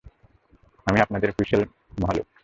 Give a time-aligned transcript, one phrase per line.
[0.87, 1.61] আমি আপনাদের হুইসেল
[1.97, 2.31] মহালক্ষী!